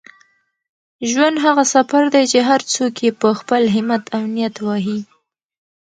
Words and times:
ژوند 1.09 1.35
هغه 1.45 1.63
سفر 1.73 2.03
دی 2.13 2.23
چي 2.31 2.39
هر 2.49 2.61
څوک 2.73 2.93
یې 3.05 3.11
په 3.21 3.29
خپل 3.39 3.61
همت 3.75 4.03
او 4.15 4.23
نیت 4.35 4.55
وهي. 4.61 4.99